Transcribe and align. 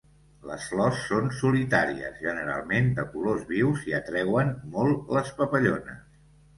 Les 0.51 0.63
flors 0.69 1.01
són 1.09 1.29
solitàries, 1.41 2.17
generalment 2.29 2.91
de 3.03 3.07
colors 3.13 3.47
vius, 3.53 3.87
i 3.93 3.97
atreuen 4.03 4.53
molt 4.75 5.17
les 5.21 5.35
papallones. 5.41 6.07